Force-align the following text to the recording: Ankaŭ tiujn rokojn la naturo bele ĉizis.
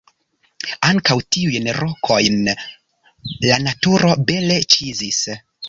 Ankaŭ 0.87 1.17
tiujn 1.35 1.69
rokojn 1.79 2.41
la 2.55 3.61
naturo 3.69 4.17
bele 4.33 4.61
ĉizis. 4.77 5.25